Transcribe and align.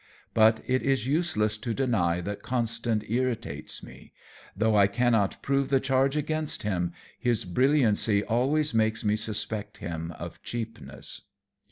But 0.33 0.63
it 0.65 0.81
is 0.81 1.05
useless 1.05 1.59
to 1.59 1.75
deny 1.75 2.21
that 2.21 2.41
Constant 2.41 3.07
irritates 3.07 3.83
me. 3.83 4.13
Though 4.57 4.75
I 4.75 4.87
cannot 4.87 5.39
prove 5.43 5.69
the 5.69 5.79
charge 5.79 6.17
against 6.17 6.63
him, 6.63 6.91
his 7.19 7.45
brilliancy 7.45 8.23
always 8.23 8.73
makes 8.73 9.05
me 9.05 9.15
suspect 9.15 9.77
him 9.77 10.09
of 10.17 10.41
cheapness." 10.41 11.21